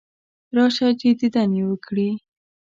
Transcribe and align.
راشه 0.55 0.87
چې 0.99 1.07
دیدن 1.19 1.49
یې 1.57 1.63
وکړې. 1.69 2.09